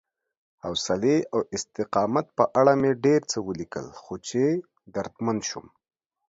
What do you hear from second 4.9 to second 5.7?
دردمن شوم